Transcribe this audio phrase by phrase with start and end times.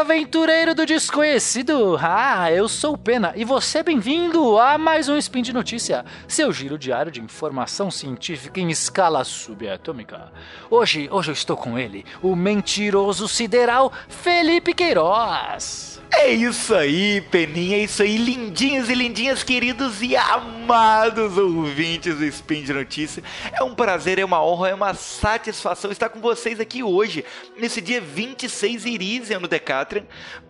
[0.00, 1.98] aventureiro do desconhecido!
[2.00, 6.06] Ah, eu sou o Pena e você é bem-vindo a mais um Spin de Notícia,
[6.26, 10.32] seu giro diário de informação científica em escala subatômica.
[10.70, 15.99] Hoje, hoje eu estou com ele, o mentiroso sideral Felipe Queiroz.
[16.12, 22.24] É isso aí, Peninha, é isso aí, lindinhos e lindinhas, queridos e amados ouvintes do
[22.24, 23.22] Spin de Notícia.
[23.52, 27.24] É um prazer, é uma honra, é uma satisfação estar com vocês aqui hoje,
[27.56, 30.02] nesse dia 26 Irisian no Decathlon,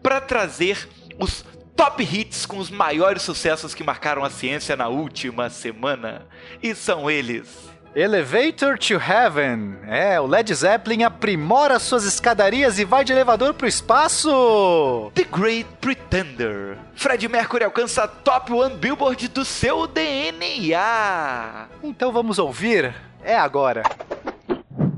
[0.02, 1.44] para trazer os
[1.76, 6.26] top hits com os maiores sucessos que marcaram a ciência na última semana.
[6.62, 7.70] E são eles.
[7.94, 9.78] Elevator to Heaven.
[9.88, 15.10] É, o Led Zeppelin aprimora suas escadarias e vai de elevador pro espaço.
[15.14, 16.78] The Great Pretender.
[16.94, 21.66] Fred Mercury alcança top one Billboard do seu DNA.
[21.82, 22.94] Então vamos ouvir.
[23.24, 23.82] É agora.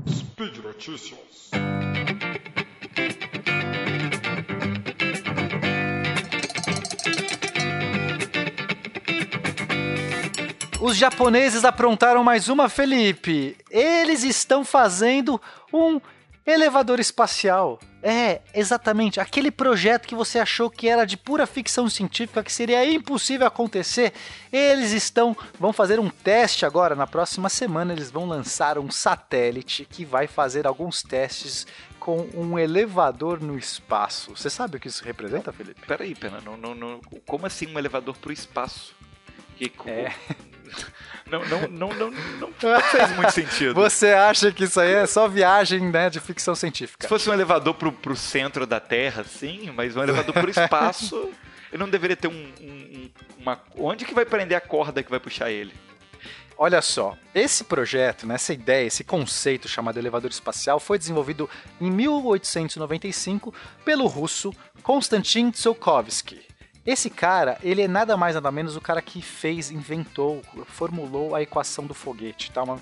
[0.07, 1.49] Speed Notícias.
[10.83, 13.55] Os japoneses aprontaram mais uma, Felipe.
[13.71, 16.01] Eles estão fazendo um
[16.45, 17.79] elevador espacial.
[18.01, 19.21] É, exatamente.
[19.21, 24.11] Aquele projeto que você achou que era de pura ficção científica, que seria impossível acontecer.
[24.51, 25.37] Eles estão.
[25.57, 26.95] vão fazer um teste agora.
[26.95, 31.65] Na próxima semana, eles vão lançar um satélite que vai fazer alguns testes
[31.97, 34.35] com um elevador no espaço.
[34.35, 35.79] Você sabe o que isso representa, Felipe?
[35.87, 38.93] Peraí, Pena, não, não, não, como assim um elevador pro espaço?
[39.55, 40.13] Que, É.
[41.25, 43.73] Não, não, não, não, não, fez muito sentido.
[43.79, 47.05] Você acha que isso aí é só viagem né, de ficção científica?
[47.05, 51.29] Se fosse um elevador pro, pro centro da Terra, sim, mas um elevador pro espaço,
[51.71, 53.59] ele não deveria ter um, um- uma.
[53.77, 55.73] Onde que vai prender a corda que vai puxar ele?
[56.55, 61.49] Olha só, esse projeto, né, essa ideia, esse conceito chamado elevador espacial foi desenvolvido
[61.81, 63.53] em 1895
[63.83, 64.53] pelo russo
[64.83, 66.41] Konstantin Tsiolkovsky.
[66.85, 71.41] Esse cara, ele é nada mais nada menos o cara que fez, inventou, formulou a
[71.41, 72.61] equação do foguete, tá?
[72.61, 72.77] Uma,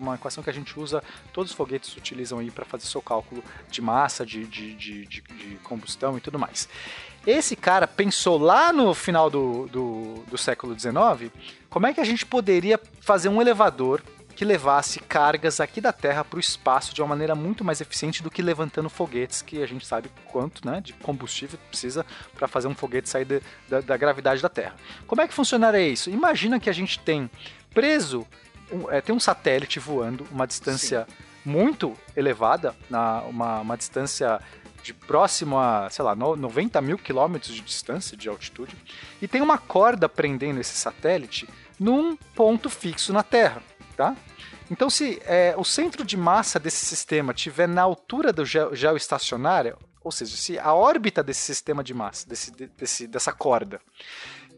[0.00, 3.42] uma equação que a gente usa, todos os foguetes utilizam aí para fazer seu cálculo
[3.70, 5.22] de massa, de, de, de, de-
[5.62, 6.68] combustão e tudo mais.
[7.24, 11.32] Esse cara pensou lá no final do, do, do século XIX
[11.70, 14.02] como é que a gente poderia fazer um elevador
[14.38, 18.22] que levasse cargas aqui da Terra para o espaço de uma maneira muito mais eficiente
[18.22, 22.06] do que levantando foguetes, que a gente sabe quanto né, de combustível precisa
[22.36, 24.76] para fazer um foguete sair da, da- da gravidade da Terra.
[25.08, 26.08] Como é que funcionaria isso?
[26.08, 27.28] Imagina que a gente tem
[27.74, 28.24] preso,
[28.70, 31.04] um- é, tem um satélite voando uma distância
[31.44, 34.40] muito elevada, na, uma, uma distância
[34.84, 38.76] de próximo a, sei lá, no- 90 mil quilômetros de distância de altitude,
[39.20, 43.60] e tem uma corda prendendo esse satélite num ponto fixo na Terra,
[43.98, 44.16] tá?
[44.70, 49.76] Então, se é, o centro de massa desse sistema estiver na altura do geo, geoestacionário,
[50.04, 53.80] ou seja, se a órbita desse sistema de massa, desse, desse, dessa corda,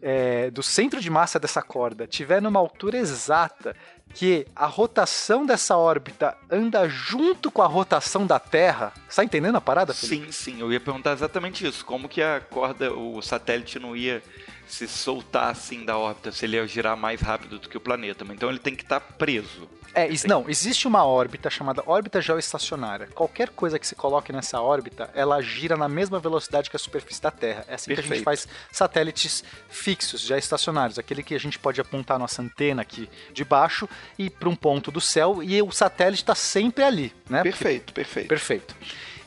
[0.02, 3.74] é, do centro de massa dessa corda tiver numa altura exata
[4.14, 9.60] que a rotação dessa órbita anda junto com a rotação da Terra, está entendendo a
[9.60, 10.32] parada, Felipe?
[10.32, 11.84] Sim, sim, eu ia perguntar exatamente isso.
[11.84, 14.22] Como que a corda, o satélite não ia
[14.66, 18.24] se soltar assim da órbita, se ele ia girar mais rápido do que o planeta.
[18.30, 19.68] Então ele tem que estar preso.
[19.94, 23.08] É, não, existe uma órbita chamada órbita geoestacionária.
[23.08, 27.20] Qualquer coisa que se coloque nessa órbita, ela gira na mesma velocidade que a superfície
[27.20, 27.64] da Terra.
[27.66, 28.24] É assim que a gente Perfeito.
[28.24, 33.88] faz satélites fixos, geoestacionários, aquele que a gente pode apontar nossa antena aqui de baixo
[34.18, 37.38] e ir para um ponto do céu e o satélite está sempre ali, né?
[37.42, 38.28] Porque- Perfeito, perfeito.
[38.28, 38.76] Perfeito.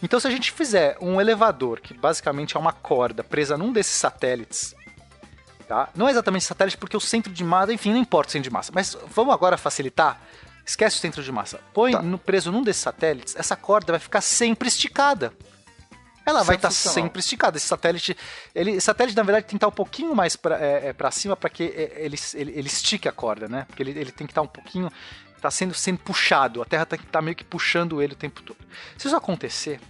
[0.01, 3.95] Então, se a gente fizer um elevador, que basicamente é uma corda presa num desses
[3.95, 4.75] satélites,
[5.67, 5.89] tá?
[5.95, 8.53] Não é exatamente satélite, porque o centro de massa, enfim, não importa o centro de
[8.53, 10.21] massa, mas vamos agora facilitar.
[10.65, 11.59] Esquece o centro de massa.
[11.73, 12.01] Põe Tá.
[12.01, 15.33] no- preso num desses satélites, essa corda vai ficar sempre esticada.
[16.25, 17.03] Ela vai estar Sensacional.
[17.07, 17.57] sempre esticada.
[17.57, 18.15] Esse satélite,
[18.55, 21.35] ele, esse satélite na verdade tem que estar um pouquinho mais para é, é, cima
[21.35, 23.65] para que é, ele, ele, ele estique a corda, né?
[23.67, 24.89] Porque ele, ele tem que estar um pouquinho,
[25.41, 26.61] tá sendo sendo puxado.
[26.61, 28.57] A Terra tem que estar meio que puxando ele o tempo todo.
[28.97, 29.81] Se isso acontecer,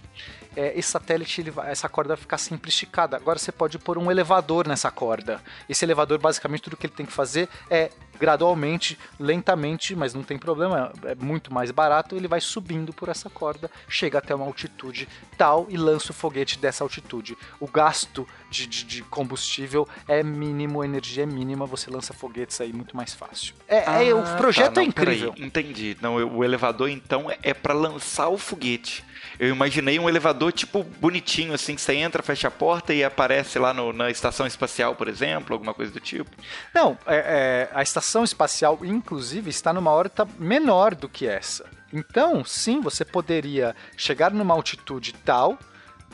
[0.56, 3.16] é, esse satélite, ele vai- essa corda vai ficar sempre esticada.
[3.16, 5.40] Agora você pode pôr um elevador nessa corda.
[5.68, 10.38] Esse elevador, basicamente, tudo que ele tem que fazer é gradualmente, lentamente, mas não tem
[10.38, 15.08] problema, é muito mais barato, ele vai subindo por essa corda, chega até uma altitude
[15.36, 17.36] tal e lança o foguete dessa altitude.
[17.58, 22.60] O gasto de, de- de combustível é mínimo, a energia é mínima, você lança foguetes
[22.60, 23.54] aí muito mais fácil.
[23.68, 25.34] É, é, o Ah, projeto tá, é não, peraí, incrível.
[25.46, 25.96] entendi.
[26.00, 29.04] Não, o elevador então é pra lançar o foguete.
[29.38, 33.58] Eu imaginei um elevador tipo bonitinho, assim, que você entra, fecha a porta e aparece
[33.58, 36.30] lá no- na estação espacial, por exemplo, alguma coisa do tipo.
[36.74, 41.64] Não, é- é, a estação espacial, inclusive, está numa órbita menor do que essa.
[41.92, 45.58] Então, sim, você poderia chegar numa altitude tal,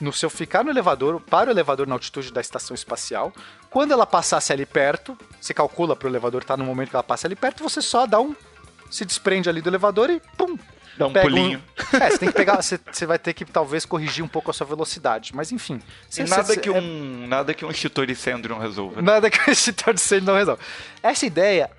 [0.00, 3.32] no seu ficar no elevador, para o elevador na altitude da estação espacial.
[3.68, 6.96] Quando ela passasse ali perto, você calcula para o elevador estar tá no momento que
[6.96, 8.34] ela passa ali perto, você só dá um
[8.90, 10.58] se desprende ali do elevador e pum,
[11.00, 11.58] Dá um pulinho.
[11.58, 11.96] Um...
[11.96, 12.60] É, você tem que pegar.
[12.60, 15.34] Você, você, vai ter que talvez corrigir um pouco a sua velocidade.
[15.34, 15.80] Mas enfim.
[16.08, 17.26] Você, nada, você, que um, é...
[17.26, 19.00] nada que um extintor de incêndio não resolva.
[19.00, 20.60] Nada que um extintor de incêndio não resolva.
[21.02, 21.70] Essa ideia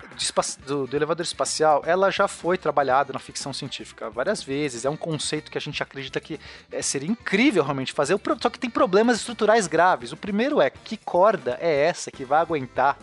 [0.66, 4.84] do, do, elevador espacial, ela já foi trabalhada na ficção científica várias vezes.
[4.84, 6.40] É um conceito que a gente acredita que
[6.70, 8.18] é, seria incrível realmente fazer.
[8.40, 10.10] Só que tem problemas estruturais graves.
[10.10, 12.98] O primeiro é que corda é essa que vai aguentar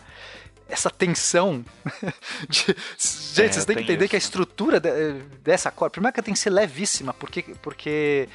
[0.70, 1.64] essa tensão.
[2.48, 2.64] De...
[3.34, 4.10] Gente, é, vocês têm que entender isso.
[4.10, 5.12] que a estrutura de,
[5.42, 8.28] dessa corda, primeiro que ela tem que ser levíssima, porque, porque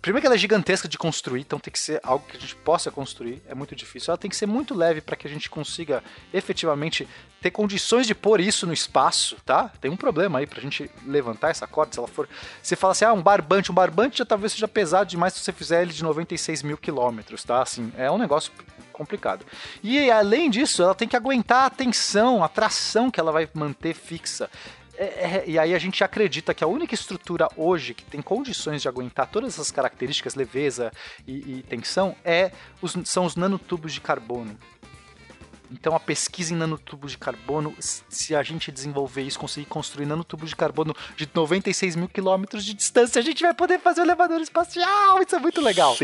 [0.00, 2.56] Primeiro que ela é gigantesca de construir, então tem que ser algo que a gente
[2.56, 4.10] possa construir, é muito difícil.
[4.10, 6.02] Ela tem que ser muito leve para que a gente consiga
[6.32, 7.06] efetivamente
[7.42, 9.70] ter condições de pôr isso no espaço, tá?
[9.78, 12.26] Tem um problema aí pra gente levantar essa corda, se ela for...
[12.62, 15.52] Você fala assim, ah, um barbante, um barbante já talvez seja pesado demais se você
[15.52, 17.60] fizer ele de 96 mil quilômetros, tá?
[17.60, 18.50] Assim, é um negócio
[19.00, 19.46] complicado.
[19.82, 23.94] E além disso, ela tem que aguentar a tensão, a tração que ela vai manter
[23.94, 24.50] fixa.
[24.98, 28.82] É, é, e aí a gente acredita que a única estrutura hoje que tem condições
[28.82, 30.92] de aguentar todas essas características, leveza
[31.26, 32.52] e, e tensão, é
[32.82, 34.58] os, são os nanotubos de carbono.
[35.70, 40.50] Então a pesquisa em nanotubos de carbono, se a gente desenvolver isso, conseguir construir nanotubos
[40.50, 44.40] de carbono de 96 mil quilômetros de distância, a gente vai poder fazer o elevador
[44.40, 45.22] espacial.
[45.22, 45.96] Isso é muito legal.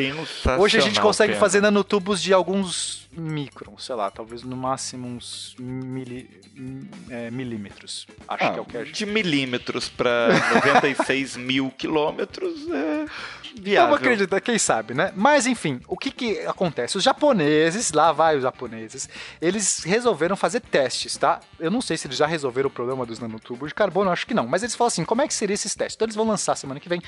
[0.59, 1.41] Hoje a gente consegue pena.
[1.41, 6.29] fazer nanotubos de alguns microns, sei lá, talvez no máximo uns mili,
[7.11, 8.07] é, milímetros.
[8.29, 9.05] Acho ah, que é o que a gente...
[9.05, 13.07] De milímetros para 96 mil quilômetros é
[13.61, 13.91] viável.
[13.91, 15.13] Vamos acreditar, quem sabe, né?
[15.17, 16.97] Mas enfim, o que que acontece?
[16.97, 19.09] Os japoneses, lá vai os japoneses,
[19.41, 21.41] eles resolveram fazer testes, tá?
[21.59, 24.35] Eu não sei se eles já resolveram o problema dos nanotubos de carbono, acho que
[24.35, 24.47] não.
[24.47, 25.97] Mas eles falam assim, como é que seria esses testes?
[25.97, 27.03] Então eles vão lançar semana que vem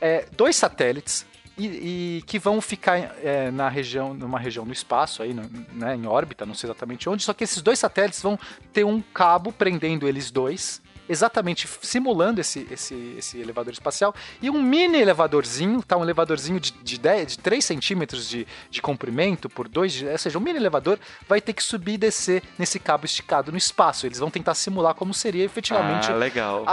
[0.00, 1.26] é, dois satélites
[1.66, 6.06] e, e, que vão ficar é, na região, numa região no espaço, aí, né, em
[6.06, 8.38] órbita, não sei exatamente onde, só que esses dois satélites vão
[8.72, 10.80] ter um cabo prendendo eles dois
[11.10, 15.96] exatamente simulando esse, esse, esse elevador espacial, e um mini elevadorzinho, tá?
[15.96, 20.38] Um elevadorzinho de, de, 10, de 3 centímetros de, de comprimento por 2, ou seja,
[20.38, 24.06] um mini elevador vai ter que subir e descer nesse cabo esticado no espaço.
[24.06, 26.14] Eles vão tentar simular como seria efetivamente ah,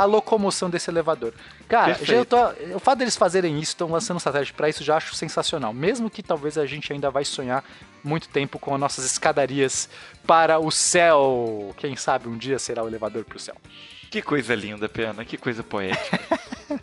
[0.02, 1.34] a locomoção desse elevador.
[1.68, 2.38] Cara, já eu tô,
[2.76, 5.74] o fato deles fazerem isso, estão lançando um satélite para isso, já acho sensacional.
[5.74, 7.64] Mesmo que talvez a gente ainda vai sonhar
[8.04, 9.90] muito tempo com as nossas escadarias
[10.28, 11.74] para o céu.
[11.78, 13.56] Quem sabe um dia será o elevador para o céu.
[14.10, 16.20] Que coisa linda, Pena, que coisa poética.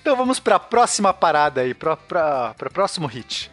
[0.00, 3.50] então vamos para a próxima parada aí, para o próximo hit.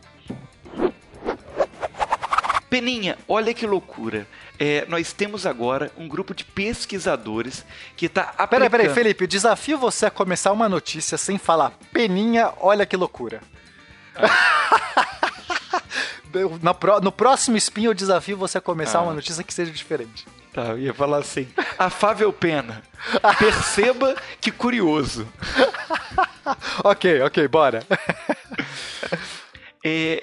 [2.69, 4.28] Peninha, olha que loucura.
[4.60, 8.50] É, nós temos agora um grupo de pesquisadores que está aplicando...
[8.50, 12.98] Peraí, peraí, Felipe, eu desafio você a começar uma notícia sem falar Peninha, olha que
[12.98, 13.42] loucura.
[14.16, 15.81] Ah.
[16.62, 19.04] no, no próximo spin eu desafio você a começar ah.
[19.04, 20.25] uma notícia que seja diferente.
[20.53, 21.47] Tá, eu ia falar assim.
[21.77, 22.81] Afável pena.
[23.38, 25.27] Perceba que curioso.
[26.83, 27.85] ok, ok, bora.
[29.83, 30.21] É,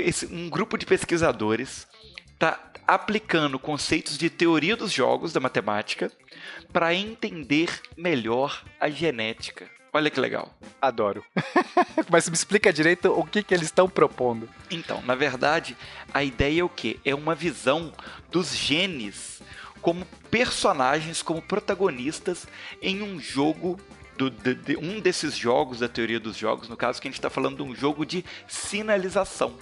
[0.00, 1.86] esse, um grupo de pesquisadores
[2.32, 6.10] está aplicando conceitos de teoria dos jogos da matemática
[6.72, 9.68] para entender melhor a genética.
[9.92, 10.50] Olha que legal.
[10.80, 11.22] Adoro.
[12.08, 14.48] Mas me explica direito o que, que eles estão propondo.
[14.70, 15.76] Então, na verdade,
[16.14, 16.98] a ideia é o quê?
[17.04, 17.92] É uma visão
[18.30, 19.42] dos genes
[19.82, 22.46] como personagens, como protagonistas
[22.80, 23.78] em um jogo
[24.16, 27.18] do, de, de, um desses jogos da teoria dos jogos, no caso que a gente
[27.18, 29.54] está falando de um jogo de sinalização.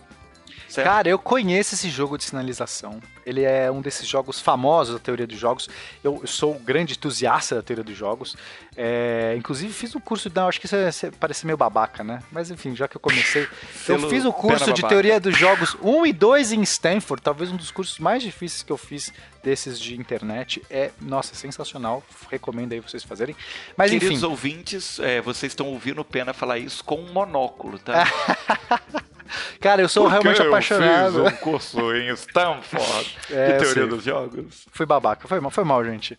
[0.69, 0.87] Certo?
[0.87, 3.00] Cara, eu conheço esse jogo de sinalização.
[3.25, 5.69] Ele é um desses jogos famosos da teoria dos jogos.
[6.02, 8.37] Eu, eu sou um grande entusiasta da teoria dos jogos.
[8.76, 12.23] É, inclusive fiz um curso, não, acho que isso, é, é, parece meio babaca, né?
[12.33, 13.47] Mas enfim, já que eu comecei,
[13.88, 17.50] eu fiz o um curso de teoria dos jogos 1 e 2 em Stanford, talvez
[17.50, 20.62] um dos cursos mais difíceis que eu fiz desses de internet.
[20.71, 22.02] É, nossa, sensacional.
[22.30, 23.35] Recomendo aí vocês fazerem.
[23.76, 24.26] Mas Queridos enfim.
[24.26, 28.04] ouvintes, é, vocês estão ouvindo o Pena falar isso com um monóculo, tá?
[29.60, 31.25] Cara, eu sou Porque realmente eu apaixonado.
[31.25, 34.66] Fiz um curso em Stanford é, de teoria dos jogos.
[34.72, 36.18] Fui babaca, foi mal, foi mal, gente.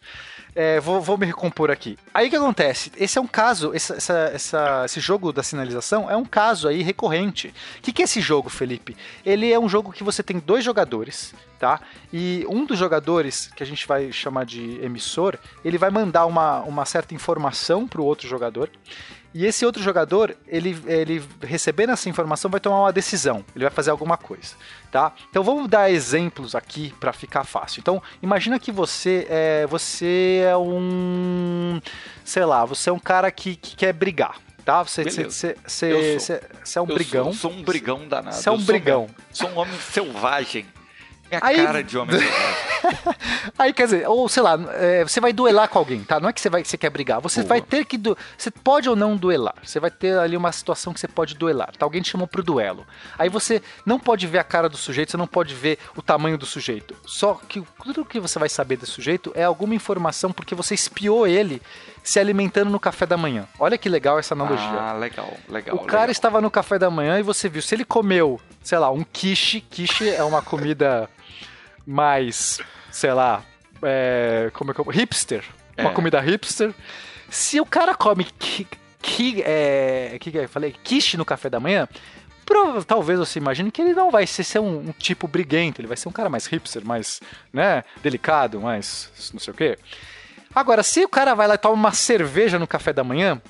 [0.54, 1.98] É, vou, vou, me recompor aqui.
[2.14, 2.92] Aí o que acontece?
[2.98, 6.82] Esse é um caso, essa, essa, essa, esse jogo da sinalização é um caso aí
[6.82, 7.54] recorrente.
[7.78, 8.98] O que, que é esse jogo, Felipe?
[9.26, 11.80] Ele é um jogo que você tem dois jogadores, tá?
[12.12, 16.60] E um dos jogadores, que a gente vai chamar de emissor, ele vai mandar uma,
[16.62, 18.70] uma certa informação para o outro jogador.
[19.34, 23.46] E esse outro jogador, ele, ele recebendo essa informação, vai tomar uma decisão.
[23.56, 24.56] Ele vai fazer alguma coisa,
[24.92, 25.14] tá?
[25.30, 27.80] Então vamos dar exemplos aqui para ficar fácil.
[27.80, 31.80] Então imagina que você é você é um,
[32.26, 34.84] sei lá, você é um cara que, que quer brigar, tá?
[34.84, 37.24] Você, você, você, você, é um Eu brigão.
[37.26, 38.36] Sou, sou um brigão danado.
[38.36, 39.08] Você é um Eu brigão.
[39.32, 40.66] Sou um homem selvagem.
[41.32, 42.20] Minha Aí- cara de homem.
[43.58, 46.20] Aí, quer dizer, ou sei lá, é, você vai duelar com alguém, tá?
[46.20, 47.50] Não é que você, vai, você quer brigar, você Boa.
[47.50, 47.98] vai ter que.
[47.98, 48.18] Du...
[48.38, 49.56] Você pode ou não duelar.
[49.64, 51.72] Você vai ter ali uma situação que você pode duelar.
[51.78, 51.86] Tá?
[51.86, 52.86] Alguém te chamou pro duelo.
[53.18, 56.38] Aí você não pode ver a cara do sujeito, você não pode ver o tamanho
[56.38, 56.96] do sujeito.
[57.06, 61.26] Só que tudo que você vai saber desse sujeito é alguma informação porque você espiou
[61.26, 61.62] ele
[62.04, 63.48] se alimentando no café da manhã.
[63.60, 64.68] Olha que legal essa analogia.
[64.68, 65.76] Ah, legal, legal.
[65.76, 66.12] O cara legal.
[66.12, 67.62] estava no café da manhã e você viu.
[67.62, 69.62] Se ele comeu, sei lá, um quiche.
[69.62, 71.10] Quiche é uma comida
[71.92, 73.44] mais, sei lá,
[73.84, 74.86] é, como é que eu...
[74.86, 75.44] hipster.
[75.78, 75.94] Uma É.
[75.94, 76.74] comida hipster.
[77.30, 78.68] Se o cara come que,
[79.02, 80.76] que, é, que, que eu falei?
[80.84, 81.88] Quiche no café da manhã,
[82.46, 85.80] prova- talvez você imagine que ele não vai ser, ser um, um tipo briguento.
[85.82, 87.20] Ele vai ser um cara mais hipster, mais,
[87.54, 89.78] né, delicado, mais não sei o quê.
[90.54, 93.42] Agora, se o cara vai lá e toma uma cerveja no café da manhã,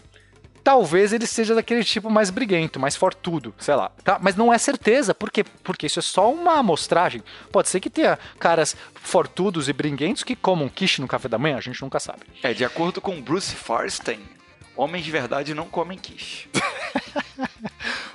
[0.64, 3.92] talvez ele seja daquele tipo mais briguento, mais fortudo, sei lá.
[4.04, 4.18] Tá?
[4.22, 5.44] Mas não é certeza, por quê?
[5.64, 7.24] Porque isso é só uma amostragem.
[7.52, 11.58] Pode ser que tenha caras fortudos e briguentos que comam quiche no café da manhã,
[11.58, 12.22] a gente nunca sabe.
[12.44, 14.20] É, de acordo com Bruce Farstein,
[14.76, 16.48] homens de verdade não comem quiche.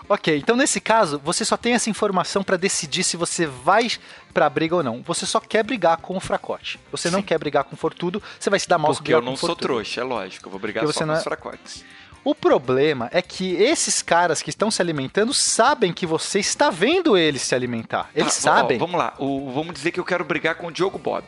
[0.09, 3.91] Ok, então nesse caso, você só tem essa informação pra decidir se você vai
[4.33, 5.03] pra briga ou não.
[5.03, 6.79] Você só quer brigar com o fracote.
[6.93, 7.25] Você não Sim.
[7.27, 9.27] quer brigar com o fortudo, você vai se dar mal se Porque brigar eu com
[9.27, 9.63] não o sou fortudo.
[9.67, 10.47] trouxa, é lógico.
[10.47, 11.85] Eu vou brigar Porque só você com não os é- fracotes.
[12.29, 17.17] O problema é que esses caras que estão se alimentando sabem que você está vendo
[17.17, 18.11] eles se alimentar.
[18.15, 18.79] Eles Tá, ó, sabem.
[18.79, 21.25] vamos lá, o- vamos dizer que eu quero brigar com o Diogo Bob.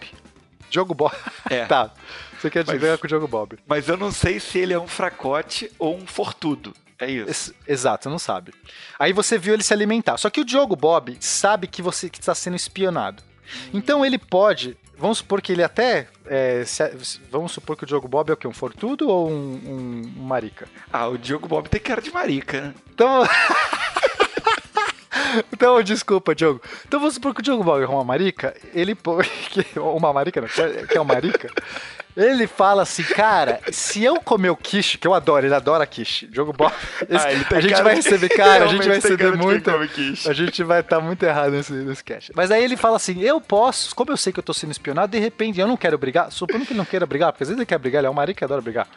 [0.69, 1.15] Diogo Bob.
[1.49, 1.65] É.
[1.71, 1.93] tá.
[2.41, 3.57] Você quer Mas- brigar com o Diogo Bob.
[3.65, 6.75] Mas eu não sei se ele é um fracote ou um fortudo.
[6.99, 7.55] É isso.
[7.67, 8.53] Exato, você não sabe.
[8.99, 10.17] Aí você viu ele se alimentar.
[10.19, 13.23] Só que o Diogo Bob sabe que você que está sendo espionado.
[13.73, 14.77] Então ele pode.
[14.99, 16.09] Vamos supor que ele até.
[16.27, 18.49] é, se- vamos supor que o Diogo Bob é o quê?
[18.49, 20.67] Um fortudo ou um, um- um marica?
[20.93, 22.75] Ah, o Diogo Bob tem cara de marica, né?
[22.93, 23.23] Então.
[25.53, 26.61] então, desculpa, Diogo.
[26.87, 28.55] Então vamos supor que o Diogo Bob é uma marica.
[28.75, 29.29] Ele pode.
[29.51, 31.51] que- Uma marica, não, que é que é uma marica.
[32.21, 36.27] Ele fala assim, cara, se eu comer o quiche, que eu adoro, ele adora quiche.
[36.27, 36.73] Bob.
[37.09, 39.71] esse- Ah, ele a gente vai receber, cara, a gente vai receber muito.
[40.29, 42.33] A gente vai estar muito errado nesse, nesse cast.
[42.35, 45.13] Mas aí ele fala assim: eu posso, como eu sei que eu tô sendo espionado,
[45.13, 46.33] de repente eu não quero brigar.
[46.33, 48.15] Supondo que ele não queira brigar, porque às vezes ele quer brigar, ele é um
[48.15, 48.89] marido que adora brigar.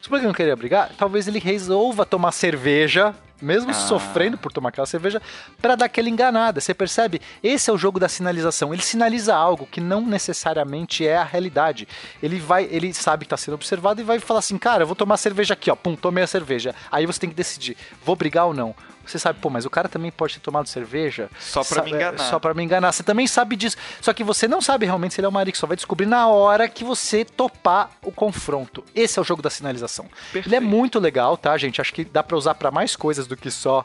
[0.00, 3.74] Supondo que ele não queria brigar, talvez ele resolva tomar cerveja, mesmo Ah.
[3.74, 5.20] sofrendo por tomar aquela cerveja,
[5.60, 6.60] pra dar aquela enganada.
[6.60, 7.20] Você percebe?
[7.42, 8.72] Esse é o jogo da sinalização.
[8.72, 11.86] Ele sinaliza algo que não necessariamente é a realidade.
[12.22, 14.96] Ele vai, ele sabe que tá sendo observado e vai falar assim: cara, eu vou
[14.96, 15.76] tomar cerveja aqui, ó.
[15.76, 16.74] Pum, tomei a cerveja.
[16.90, 18.74] Aí você tem que decidir: vou brigar ou não.
[19.10, 21.28] Você sabe, pô, mas o cara também pode ter tomado cerveja.
[21.38, 22.18] Só pra me enganar.
[22.18, 22.92] Só pra me enganar.
[22.92, 23.76] Você também sabe disso.
[24.00, 26.28] Só que você não sabe realmente se ele é o marido, só vai descobrir na
[26.28, 28.84] hora que você topar o confronto.
[28.94, 30.04] Esse é o jogo da sinalização.
[30.34, 30.62] Ele é Perfeito.
[30.64, 31.80] muito legal, tá, gente?
[31.80, 33.84] Acho que dá pra usar pra mais coisas do que só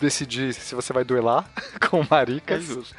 [0.00, 1.44] decidir se você vai duelar
[1.90, 2.64] com É maricas.
[2.64, 2.94] justo.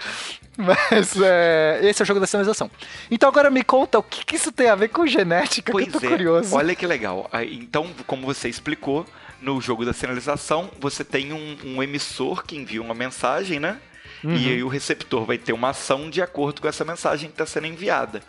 [0.57, 2.69] Mas é, esse é o jogo da sinalização.
[3.09, 5.95] Então agora me conta o que, que isso tem a ver com genética, Pois que
[5.95, 6.55] eu tô é, curioso.
[6.55, 7.27] olha que legal.
[7.31, 9.05] Aí, Então, como você explicou,
[9.41, 13.79] no jogo da sinalização, você tem um, um emissor que envia uma mensagem, né?
[14.23, 14.35] Uhum.
[14.35, 17.45] E aí o receptor vai ter uma ação de acordo com essa mensagem que está
[17.45, 18.21] sendo enviada.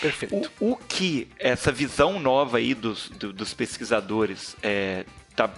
[0.00, 0.50] Perfeito.
[0.60, 4.56] O, o que essa visão nova aí dos, do- dos pesquisadores
[5.30, 5.48] está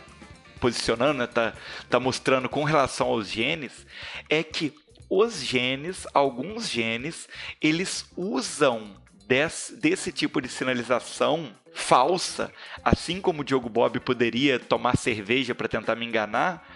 [0.60, 1.54] posicionando, está
[1.88, 3.86] tá mostrando com relação aos genes,
[4.28, 4.74] é que
[5.08, 7.26] os genes, alguns genes,
[7.62, 8.94] eles usam
[9.28, 12.50] des- desse tipo de sinalização falsa,
[12.82, 16.66] assim como o Diogo Bob poderia tomar cerveja para tentar me enganar,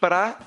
[0.00, 0.38] para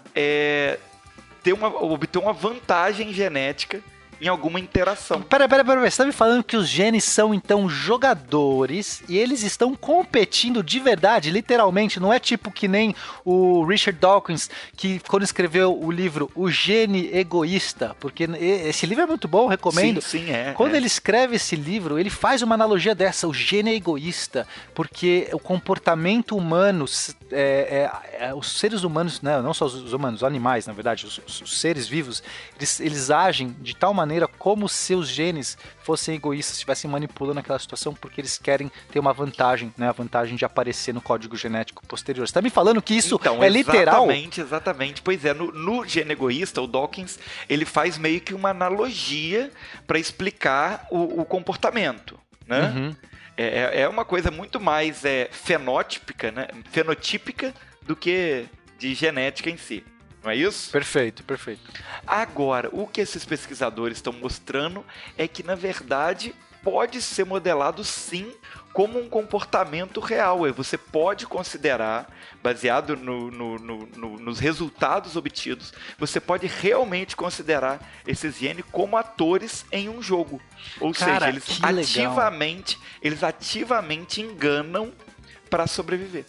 [1.43, 3.81] ter uma, obter uma vantagem genética
[4.21, 5.21] em alguma interação.
[5.21, 9.17] Pera, pera, pera, pera, você tá me falando que os genes são então jogadores e
[9.17, 14.99] eles estão competindo de verdade, literalmente, não é tipo que nem o Richard Dawkins, que
[15.07, 20.01] quando escreveu o livro O Gene Egoísta, porque esse livro é muito bom, recomendo.
[20.01, 20.53] Sim, sim, é.
[20.53, 20.77] Quando é.
[20.77, 25.39] ele escreve esse livro, ele faz uma analogia dessa, o gene é egoísta, porque o
[25.39, 26.85] comportamento humano,
[27.31, 31.07] é, é- é- os seres humanos, né, não só os humanos, os animais, na verdade,
[31.07, 32.21] os, os- os seres vivos,
[32.57, 37.57] eles, eles agem de tal maneira como se os genes fossem egoístas, estivessem manipulando aquela
[37.59, 41.85] situação, porque eles querem ter uma vantagem, né, a vantagem de aparecer no código genético
[41.87, 42.27] posterior.
[42.27, 44.03] Você tá me falando que isso Então, é literal?
[44.05, 45.01] Exatamente, exatamente.
[45.01, 49.51] Pois é, no, no gene egoísta, o Dawkins, ele faz meio que uma analogia
[49.87, 52.73] para explicar o, o comportamento, né?
[52.75, 52.95] Uhum.
[53.37, 53.45] É,
[53.77, 56.47] é- é uma coisa muito mais é, fenótipica, né?
[56.71, 58.45] Fenotípica do que
[58.77, 59.83] de genética em si.
[60.23, 60.71] Não é isso?
[60.71, 61.61] Perfeito, perfeito.
[62.05, 64.85] Agora, o que esses pesquisadores estão mostrando
[65.17, 68.31] é que, na verdade, pode ser modelado sim
[68.71, 70.39] como um comportamento real.
[70.53, 72.07] Você pode considerar,
[72.41, 79.65] baseado no, no, no, nos resultados obtidos, você pode realmente considerar esses genes como atores
[79.71, 80.41] em um jogo.
[80.79, 81.79] Ou Cara, seja, eles legal.
[82.11, 84.93] ativamente, eles ativamente enganam
[85.49, 86.25] para sobreviver.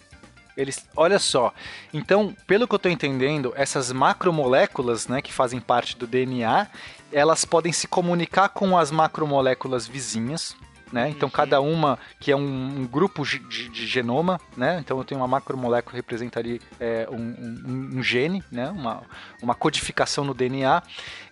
[0.57, 1.53] Eles, olha só,
[1.93, 6.67] então, pelo que eu estou entendendo, essas macromoléculas, né, que fazem parte do DNA,
[7.13, 10.57] elas podem se comunicar com as macromoléculas vizinhas,
[10.93, 11.09] né?
[11.09, 14.79] Então cada uma que é um, um grupo de, de, de, genoma, né?
[14.79, 18.69] Então eu tenho uma macromolécula que representaria é, um, um, um, gene, né?
[18.69, 19.03] Uma,
[19.41, 20.83] uma codificação no DNA.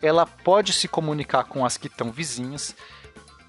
[0.00, 2.74] Ela pode se comunicar com as que estão vizinhas.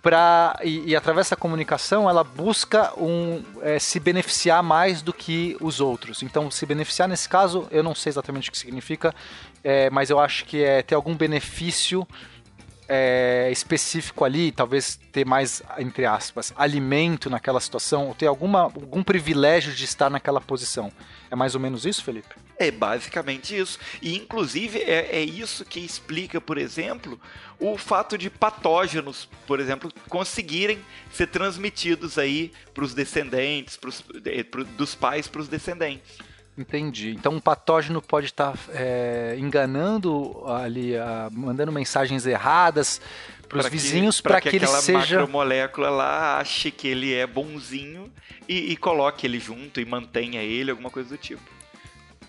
[0.02, 5.56] Pra, e, e através dessa comunicação ela busca um, é, se beneficiar mais do que
[5.62, 6.24] os outros.
[6.24, 9.14] Então, se beneficiar nesse caso, eu não sei exatamente o que significa,
[9.64, 12.08] é, mas eu acho que é ter algum benefício
[12.94, 19.02] é, específico ali, talvez ter mais, entre aspas, alimento naquela situação, ou ter alguma, algum
[19.02, 20.92] privilégio de estar naquela posição.
[21.30, 22.36] É mais ou menos isso, Felipe?
[22.62, 23.80] É basicamente isso.
[24.02, 27.20] E, inclusive, é, é isso que explica, por exemplo,
[27.60, 30.80] o fato de patógenos, por exemplo, conseguirem
[31.12, 34.04] ser transmitidos aí para os descendentes, pros,
[34.52, 36.20] pro, dos pais para os descendentes.
[36.58, 37.12] Entendi.
[37.12, 43.02] Então um patógeno pode estar é, enganando ali, a, mandando mensagens erradas
[43.48, 45.00] para os vizinhos para que, que, que, ele seja.
[45.00, 48.12] Aquela macromolécula lá ache que ele é bonzinho
[48.48, 51.61] e, e coloque ele junto e mantenha ele, alguma coisa do tipo.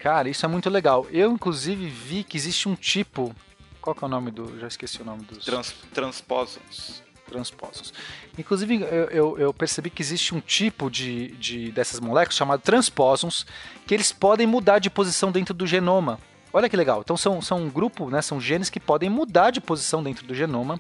[0.03, 1.07] Cara, isso é muito legal.
[1.13, 3.33] Eu, inclusive, vi que existe um tipo.
[3.81, 4.59] Qual que é o nome do.
[4.59, 5.45] Já esqueci o nome dos.
[5.45, 7.95] Trans, transpósons transpósons.
[8.37, 13.47] Inclusive, eu, eu, eu, percebi que existe um tipo de, de dessas moléculas chamado transpósons
[13.87, 16.19] que eles podem mudar de posição dentro do genoma.
[16.53, 17.01] Olha que legal.
[17.01, 20.35] Então são, são um grupo, né, são genes que podem mudar de posição dentro do
[20.35, 20.79] genoma.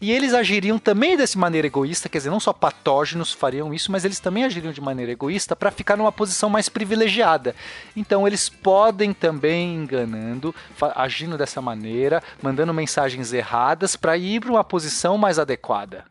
[0.00, 4.04] E eles agiriam também dessa maneira egoísta, quer dizer, não só patógenos fariam isso, mas
[4.04, 7.56] eles também agiriam de maneira egoísta para ficar numa posição mais privilegiada.
[7.96, 10.54] Então eles podem também enganando,
[10.94, 16.04] agindo dessa maneira, mandando mensagens erradas para ir para uma posição mais adequada.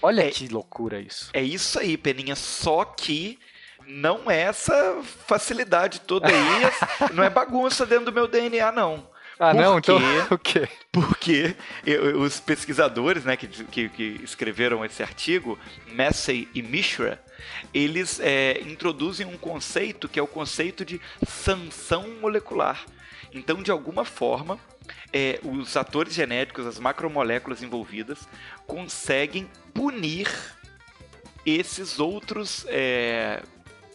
[0.00, 1.30] Olha é, que loucura isso.
[1.32, 2.36] É isso aí, Peninha.
[2.36, 3.38] Só que
[3.86, 9.08] não é essa facilidade toda aí, não é bagunça dentro do meu DNA, não.
[9.38, 9.78] Ah, Por não?
[9.78, 9.98] Então,
[10.30, 10.68] o quê?
[10.92, 15.58] Porque eu, os pesquisadores né, que, que, que, escreveram esse artigo,
[15.92, 17.20] Massey e Mishra,
[17.72, 22.84] eles é, introduzem um conceito que é o conceito de sanção molecular.
[23.32, 24.58] Então, de alguma forma,
[25.12, 28.28] é, os atores genéticos, as macromoléculas envolvidas,
[28.66, 30.28] conseguem punir
[31.44, 33.42] esses outros é,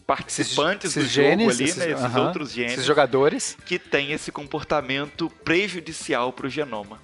[0.10, 1.92] participantes esses, esses do genes, jogo ali, esses, né?
[1.92, 2.74] Esses uh -huh, outros genes.
[2.74, 3.58] Esses jogadores.
[3.64, 7.00] Que têm esse comportamento prejudicial para o genoma.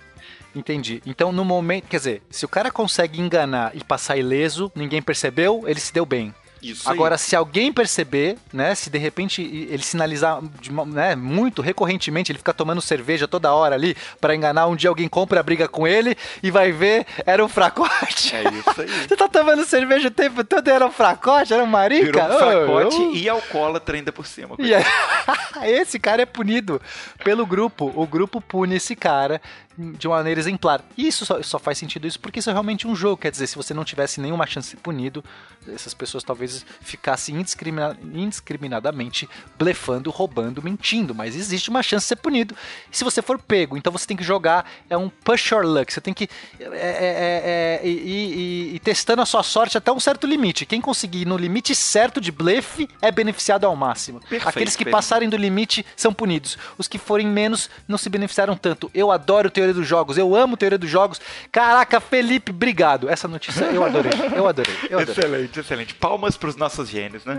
[0.56, 1.04] Entendi.
[1.06, 1.86] Então, no momento.
[1.88, 6.06] Quer dizer, se o cara consegue enganar e passar ileso, ninguém percebeu, ele se deu
[6.06, 6.34] bem.
[6.72, 7.20] Isso Agora, aí.
[7.20, 10.40] se alguém perceber, né, se de repente ele sinalizar
[10.88, 15.08] né, muito recorrentemente, ele fica tomando cerveja toda hora ali para enganar, um dia alguém
[15.08, 18.36] compra a briga com ele e vai ver, era um fracote.
[18.36, 18.88] É isso aí.
[19.08, 22.06] Você tá tomando cerveja o tempo todo, era um fracote, era um marica?
[22.06, 23.16] Virou um fracote oh, oh.
[23.16, 24.56] e alcoólatra ainda por cima.
[24.60, 24.72] E
[25.70, 26.82] esse cara é punido
[27.24, 27.92] pelo grupo.
[27.96, 29.42] O grupo pune esse cara
[29.78, 30.82] de uma maneira exemplar.
[30.98, 33.18] E isso só, só, faz sentido isso porque isso é realmente um jogo.
[33.18, 35.24] Quer dizer, se você não tivesse nenhuma chance de ser punido,
[35.68, 41.14] essas pessoas talvez ficassem indiscrimina indiscriminadamente blefando, roubando, mentindo.
[41.14, 42.56] Mas existe uma chance de ser punido.
[42.92, 44.70] E se você for pego, então você tem que jogar.
[44.90, 45.92] É um push your luck.
[45.92, 50.66] Você tem que é, é, é, ir, testando a sua sorte até um certo limite.
[50.66, 54.20] Quem conseguir no limite certo de blefe é beneficiado ao máximo.
[54.22, 56.58] Perfeito, Aqueles que passarem do limite são punidos.
[56.78, 58.90] Os que forem menos não se beneficiaram tanto.
[58.94, 60.18] Eu adoro ter teoria dos jogos.
[60.18, 61.20] Eu amo teoria dos jogos.
[61.52, 63.10] Caraca, Felipe, obrigado.
[63.10, 64.12] Essa notícia eu adorei.
[64.36, 64.76] Eu adorei.
[64.90, 65.24] Eu adorei.
[65.24, 65.96] Excelente, excelente.
[65.96, 67.36] Palmas para os nossos gênios, né?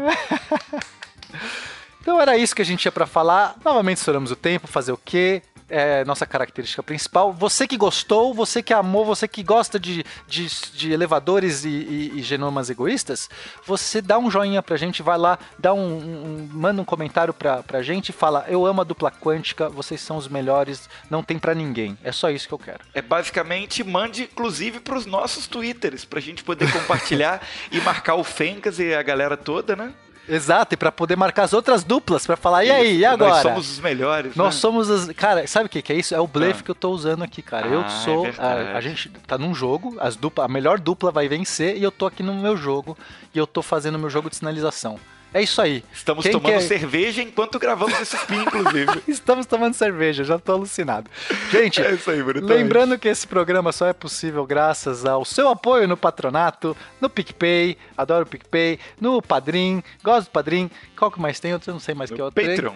[2.01, 3.57] então era isso que a gente tinha para falar.
[3.65, 5.43] Novamente estouramos o tempo, fazer o quê?
[5.69, 7.33] É nossa característica principal.
[7.33, 12.13] Você que gostou, você que amou, você que gosta de, de, de elevadores e, e,
[12.17, 13.29] e, genomas egoístas,
[13.65, 17.63] você dá um joinha pra gente, vai lá, dá um, um, manda um comentário pra,
[17.63, 21.39] pra gente e fala: Eu amo a dupla quântica, vocês são os melhores, não tem
[21.39, 21.99] para ninguém.
[22.03, 22.81] É só isso que eu quero.
[22.95, 28.79] É basicamente, mande inclusive pros nossos twitters, pra gente poder compartilhar e marcar o Fencas
[28.79, 29.93] e a galera toda, né?
[30.29, 33.31] Exato, e para poder marcar as outras duplas, para falar, e aí, e agora?
[33.31, 34.37] Nós somos os melhores.
[34.37, 34.61] Nós né?
[34.61, 35.09] somos as.
[35.13, 36.15] Cara, sabe o que, que é isso?
[36.15, 36.65] É o blefe ah.
[36.65, 37.67] que eu tô usando aqui, cara.
[37.67, 38.27] Ah, eu sou.
[38.27, 41.83] É a, a, gente tá num jogo, as dupla, a melhor dupla vai vencer e
[41.83, 42.97] eu tô aqui no meu jogo
[43.35, 44.99] e eu tô fazendo meu jogo de sinalização.
[45.35, 45.85] É isso aí.
[45.93, 49.03] Estamos Quem tomando quer- cerveja enquanto gravamos esse spin, inclusive.
[49.07, 51.11] Estamos tomando cerveja, já tô alucinado.
[51.51, 52.49] Gente, É isso aí, Brutão.
[52.57, 57.77] lembrando que esse programa só é possível graças ao seu apoio no Patronato, no PicPay,
[57.97, 61.51] adoro o PicPay, no Padrim, gosto do Padrim, qual que mais tem?
[61.51, 62.43] Eu não sei mais que No outro.
[62.43, 62.75] Patreon.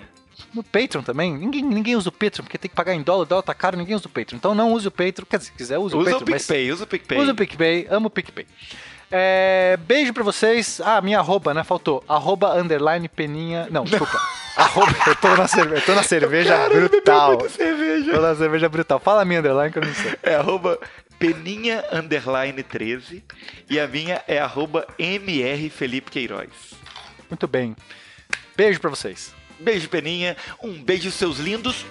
[0.54, 1.32] No Patreon também.
[1.36, 3.76] Ninguém, ninguém usa o Patreon, porque tem que pagar em dólar, o dólar tá caro,
[3.76, 4.36] ninguém usa o Patreon.
[4.36, 6.30] Então não use o Patreon, quer dizer, se quiser, use o Usa o Patreon.
[6.34, 7.18] mas- PicPay, usa o PicPay.
[7.18, 8.46] Usa o PicPay, amo o PicPay.
[9.10, 10.80] É, beijo pra vocês.
[10.84, 11.64] Ah, minha arroba, né?
[11.64, 12.04] Faltou.
[12.08, 13.66] Arroba underline peninha.
[13.70, 14.20] Não, desculpa.
[14.56, 17.28] arroba, eu tô na cerveja, tô na cerveja Cara, brutal.
[17.30, 18.12] muita cerveja.
[18.12, 19.00] Tô na cerveja brutal.
[19.00, 20.14] Fala a minha underline que eu não sei.
[20.22, 20.78] É arroba
[21.18, 23.24] peninha underline 13
[23.68, 26.48] e a minha é arroba mr Felipe Queiroz.
[27.28, 27.76] Muito bem.
[28.56, 29.34] Beijo pra vocês.
[29.58, 30.36] Beijo, Peninha.
[30.62, 31.84] Um beijo, seus lindos.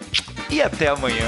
[0.49, 1.27] E até amanhã.